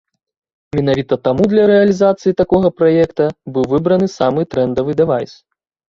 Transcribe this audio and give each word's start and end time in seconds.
Менавіта 0.77 1.17
таму 1.27 1.43
для 1.51 1.63
рэалізацыі 1.71 2.37
такога 2.41 2.71
праекта 2.79 3.27
быў 3.59 3.69
выбраны 3.75 4.07
самы 4.17 4.41
трэндавы 4.55 4.97
дэвайс. 5.03 5.33